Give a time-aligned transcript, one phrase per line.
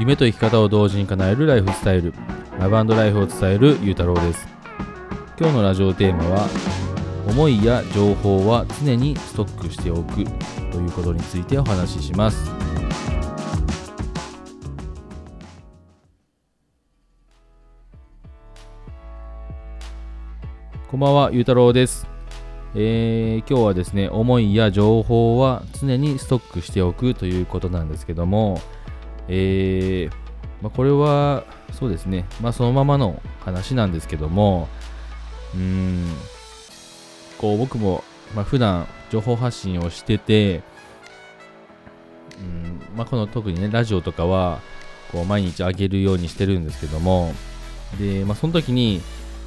[0.00, 2.14] 夢と生き方を同時に叶えるライフスタイル。
[2.58, 4.48] ラブライフを伝えるゆうたろうです。
[5.38, 6.48] 今日のラジオテーマは
[7.28, 10.24] 思いや情報は常にストックしておく
[10.72, 12.50] ということについてお話しします。
[20.90, 22.08] こんばんはゆうたろうです。
[22.74, 28.62] えー、今日はですね思いや情報は常にストックしておくということなんですけども
[29.32, 30.14] えー、
[30.60, 34.68] まあ、これはそうですね、まあ、そのままの話なんですけども
[35.54, 36.06] うん。
[37.38, 38.04] こう僕も、
[38.34, 40.62] まあ、普段情報発信をしてて
[42.40, 42.82] うん。
[42.96, 44.60] まあ、この特にねラジオとかは
[45.12, 47.32] こう毎日上げるようにしてるんですけども
[47.98, 49.00] で、まあ、その時に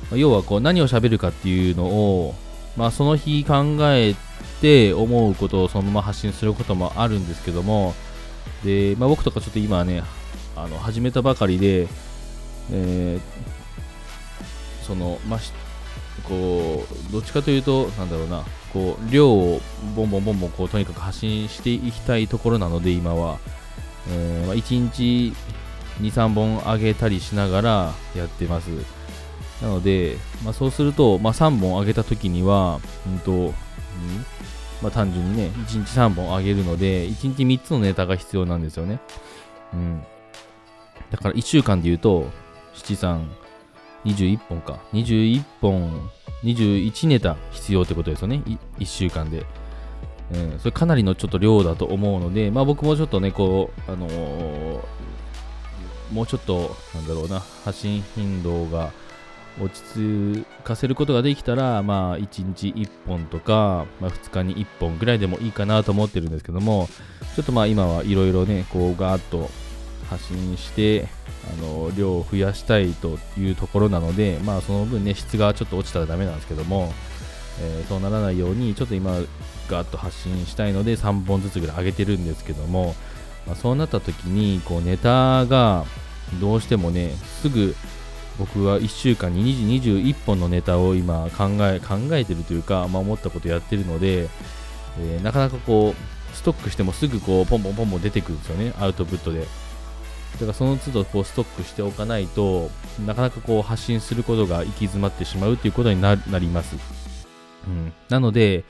[0.09, 2.35] ま要はこう何を喋るかっていうのを
[2.75, 4.15] まあ、その日考え
[4.61, 7.93] て思うことをそのまま発信することもあるんですけども
[8.63, 10.03] で、まあ、僕とかちょっと今ね
[10.55, 11.88] あの始めたばかりで、
[12.72, 15.39] えー、そのまあ、
[16.27, 19.61] こうどっちかというとなんだろうなこう量を
[19.95, 23.39] ボンボンボンボンこうとにかく発信していきたいところなので今は、
[24.09, 25.33] えーまあ、1日
[26.02, 28.69] 23本上げたりしながらやってます。
[29.61, 33.53] なので、まあ、そうすると、まあ、3本上げた時には、うんと、うん？
[34.84, 39.00] まあ、単純にね、1日3本上げるので、1日3つのネタが必要なんですよね。
[39.73, 40.03] うん。
[41.09, 42.28] だから1週間で言うと、
[42.76, 43.26] 7、3、
[44.04, 44.80] 21本か。
[44.92, 46.09] 21本、
[46.44, 48.44] 21ネタ必要ってことですよね。
[48.78, 49.45] 1週間で。
[50.34, 54.80] うん、それかなりのちょっと量だと思うので、まあ僕もちょっとね、こう、あのー、
[56.11, 58.92] もうちょっと、なんだろうな、発信頻度が
[59.61, 66.89] 落ち着かせることができたら、まあ、1日1本とか、まあ、2日に1本ぐらいでもいいかなと思ってるんですけども、
[67.35, 69.49] ちょっとまあ今はいろいろね、こうガーッと
[70.09, 71.07] 発信して、
[71.59, 76.93] あの量を増やしたいというところなので、まあその分ね、質がちょっと落ちたらダメなんですけども、
[77.59, 79.11] えー、そうならないように、ちょっと今
[79.69, 82.95] ガーッと発信したいので3本ずつぐらい上げてるんですけども、
[83.45, 85.86] まあ、そうなった時に、こうネタが
[86.39, 87.11] どうしてもね、
[87.42, 87.75] すぐ
[88.39, 89.44] 僕は1週間に
[89.82, 94.30] 20 21本のネタを今考え考えてるというか、まあ、思ったことやってるので、
[94.99, 98.73] えー、なかなかこうストックしてもすぐこうポンポンポンポン出てくるんですよね。
[98.80, 99.42] アウトプットで。
[100.33, 102.72] だからその都度こうストックしておかないと
[103.05, 106.76] なかなかこう発信することが行き詰まってしまうということになります、
[107.67, 108.64] うん、なので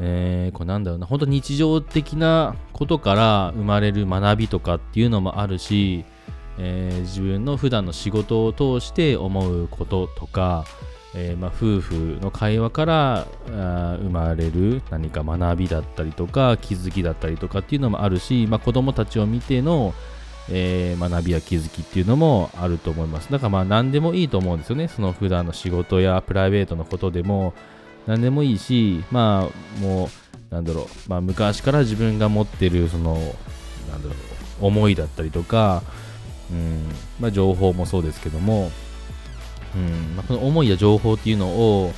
[0.00, 1.06] えー、こうなんだろうな。
[1.06, 6.04] 本当日常的なことから生まれる学びとかっていうのもあるし
[6.58, 10.64] えー、自分の普段の仕事を通して思うこととか、
[11.14, 19.94] えー、まあ、夫婦の会話から生まれる何か学びだったりとか気づきだったりとかっていうのもあるし、まあ、子供たちを見ての、
[20.50, 23.30] えー、学びや気づきっていうのもあると思います。
[23.30, 24.88] だからまあ何でもいいと思うんですよね。
[24.88, 27.54] その普段の仕事やプライベートのことでも
[28.06, 30.10] 何でもいいしまあも
[30.50, 34.14] うなんだろう、まあ、昔から自分が持ってるそのなんだろ
[34.60, 35.82] う思いだったりとか
[36.50, 36.88] うん。
[37.20, 38.70] まあ、情報もそうですけども、
[39.74, 40.16] うん。
[40.16, 41.92] まあ、この思いや情報っていうのを、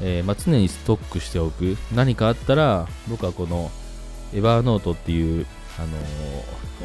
[0.00, 1.76] えー、まあ、常にストックしておく。
[1.94, 3.70] 何かあったら僕はこの
[4.34, 5.46] エバーノートっていう、
[5.78, 5.88] あの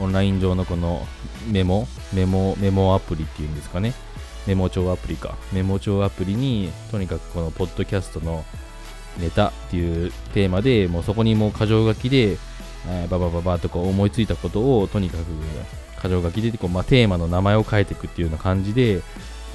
[0.02, 1.06] ー、オンライン上のこの
[1.52, 3.94] メモメモメモアプリっていうんですかね。
[4.47, 5.35] メモ帳アプリか。
[5.52, 8.44] メモ帳アプリにとにかくこのポッドキャストの
[9.19, 12.38] ネタっていうテーマでもうそこにもう箇条書きで、
[12.88, 15.22] えー、ババババとこう思いついたことをとにかく
[16.03, 19.02] 箇条書きでこう、まあ、テーマの名前を書いていくっていうような感じで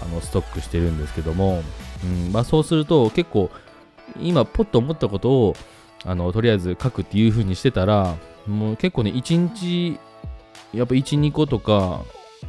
[0.02, 1.62] あのストックしてるんですけども、
[2.04, 3.50] うんまあ、そうすると結構
[4.20, 5.56] 今ポッと思ったことを
[6.04, 8.16] あのとりあえず書くっていう風にしてたら
[8.46, 9.98] もう結構ね1日
[10.72, 12.02] やっぱ12個とか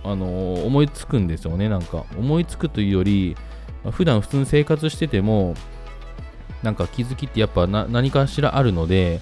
[0.03, 2.05] あの思いつくんですよねなんか。
[2.17, 3.35] 思いつくというより、
[3.83, 5.55] まあ、普段普通に生活してても
[6.63, 9.21] なんか気づきってやっぱ何かしらあるので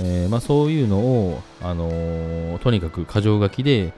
[0.00, 3.92] えー、まあ、そういうのを、あのー、とにかく箇条書きで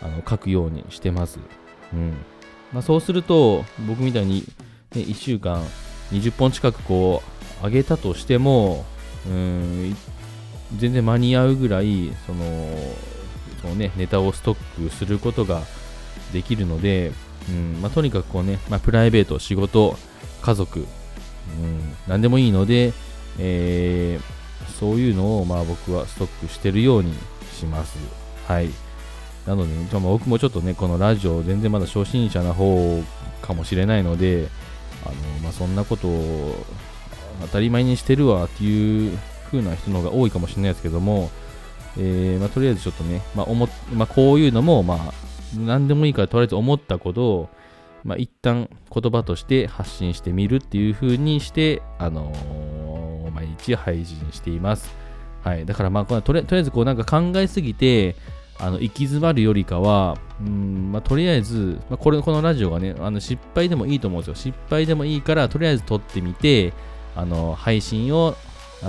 [0.00, 1.38] あの書くようにしてます。
[1.92, 2.14] うん
[2.72, 4.44] まあ、そうすると、僕みたいに、
[4.94, 5.64] ね、1週間
[6.12, 7.22] 20本近くこ
[7.62, 8.84] う上げたとしても、
[9.28, 9.96] うん
[10.76, 12.44] 全然間に合うぐらいその
[13.60, 15.62] その、ね、ネタをストックすることが
[16.32, 17.12] できるので、
[17.48, 19.96] うんまあ、とにかくこうね、まあ、プライベート、仕事、
[20.42, 20.86] 家族、うん、
[22.06, 22.92] 何でもいいので、
[23.38, 24.39] えー
[24.78, 27.14] そういうのをまあ僕はストックしてるように
[27.52, 27.98] します。
[28.46, 28.70] はい。
[29.46, 33.02] なので、ね、僕もちょっとね、このラジオ全然まだ初心者な方
[33.42, 34.48] かもしれないので、
[35.04, 36.54] あのまあ、そんなことを
[37.40, 39.18] 当たり前にしてるわっていう
[39.50, 41.30] 風な人の方が多いかもしれないですけども、
[41.96, 45.12] えー、まあ、とりあえずちょっとね、まあ思まあ、こういうのも、まあ、
[45.56, 47.48] 何でもいいからとりあえず思ったことを、
[48.04, 52.69] まあ、一旦言葉として発信してみるっていう風にして、あのー、
[53.62, 54.94] 日配信しています。
[55.42, 55.66] はい。
[55.66, 58.16] だからまあ、とりあえずこうなんか考えすぎて、
[58.60, 66.74] あの行き詰まるよりかは、うんまあ、とりあえず、まあ、これこのラジオがねあの失敗でもいいと思うんですよ失敗でもいいからとりあえず撮ってみて
[67.16, 68.36] あの配信を、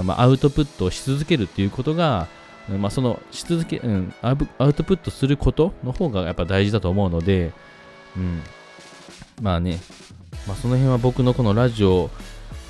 [0.03, 2.27] まあ、アウトプットし続けるっていうことが、
[2.69, 7.53] まあ、そのし続け、うん、アウトプットすることの方がやっぱ大事だと思うので、
[8.17, 8.41] うん、
[9.41, 9.79] まあね、
[10.47, 12.09] まあ、その辺は僕のこのラジオ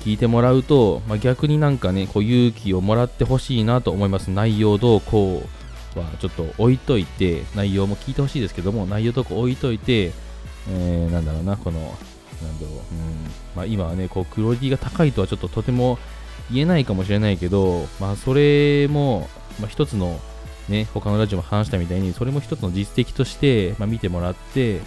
[0.04, 4.30] 聞いてもらうと、まあ、逆になんかねこう勇気をもらってほしいなと思います。
[4.30, 5.42] 内容どうこ
[5.96, 10.12] うはちょっと置いといて、内容も聞いてほしいですけども、内容とか置いといて、
[10.68, 11.96] えー、なんだろうな、この、なんだ
[12.66, 12.82] ろう、うん
[13.54, 15.98] まあ、今はね、こうクオリティが高いとはちょっととても
[16.50, 19.28] 言えないかもしれないけど、まあ、それも、
[19.60, 20.18] まあ、一つの、
[20.68, 24.80] ね、他のラジオも話したみたいに、それも一つの実績として、まあ、見てもらって、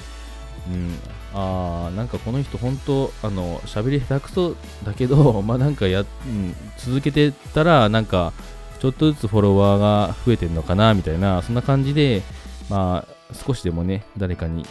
[0.68, 0.98] うん、
[1.38, 4.56] あなんかこの人本当あの喋り下手くそ
[4.86, 8.32] だけど まあなんかや、うん、続けてたらなんか
[8.80, 12.22] ちょっとずつフォロワーが増えてるのかなみたいな、そんな感じで、
[12.70, 14.66] まあ、少しでもね、誰かに、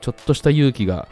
[0.00, 1.06] ちょっとした勇気が、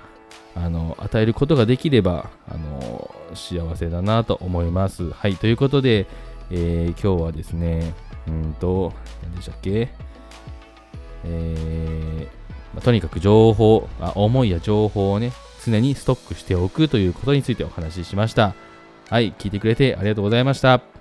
[0.55, 5.11] あの、与えることができれば、あの、幸せだなと思います。
[5.13, 6.07] はい、ということで、
[6.51, 7.95] えー、今日はですね、
[8.27, 9.89] うんと、何でしたっけ？
[11.25, 12.29] えー、
[12.75, 15.33] まあ、とにかく情報あ、思いや情報をね、
[15.65, 18.55] 常にストックしておくということについてお話ししました。
[19.11, 20.92] はい、聞いてくれてありがとうございました。